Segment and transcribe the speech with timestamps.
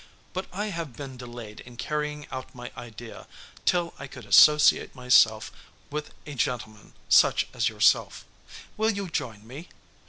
[0.33, 3.27] But I have been delayed in carrying out my idea
[3.65, 5.51] till I could associate myself
[5.91, 8.25] with a gentleman such as yourself.
[8.77, 9.69] Will you join me?